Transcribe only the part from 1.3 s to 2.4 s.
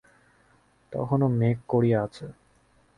মেঘ করিয়া আছে।